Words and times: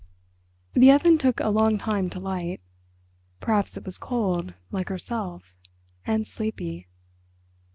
The 0.73 0.91
oven 0.91 1.19
took 1.19 1.39
a 1.39 1.49
long 1.49 1.77
time 1.77 2.09
to 2.09 2.19
light. 2.19 2.59
Perhaps 3.39 3.77
it 3.77 3.85
was 3.85 3.99
cold, 3.99 4.55
like 4.71 4.89
herself, 4.89 5.53
and 6.07 6.25
sleepy.... 6.25 6.87